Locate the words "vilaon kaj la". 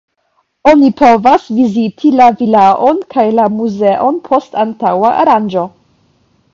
2.41-3.47